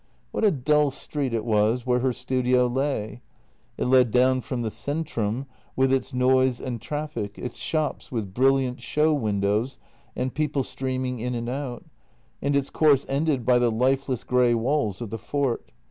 What 0.31 0.43
a 0.43 0.49
dull 0.49 0.89
street 0.89 1.31
it 1.31 1.45
was 1.45 1.85
where 1.85 1.99
her 1.99 2.11
studio 2.11 2.65
lay. 2.65 3.21
It 3.77 3.85
led 3.85 4.09
down 4.09 4.41
from 4.41 4.63
the 4.63 4.71
centrum, 4.71 5.45
with 5.75 5.93
its 5.93 6.11
noise 6.11 6.59
and 6.59 6.81
traffic, 6.81 7.37
its 7.37 7.57
shops 7.57 8.11
with 8.11 8.33
brilliant 8.33 8.81
show 8.81 9.13
windows 9.13 9.77
and 10.15 10.33
people 10.33 10.63
streaming 10.63 11.19
in 11.19 11.35
and 11.35 11.47
out, 11.49 11.85
and 12.41 12.55
its 12.55 12.71
course 12.71 13.05
ended 13.07 13.45
by 13.45 13.59
the 13.59 13.69
lifeless 13.69 14.23
grey 14.23 14.55
walls 14.55 15.01
of 15.01 15.11
the 15.11 15.19
fort. 15.19 15.69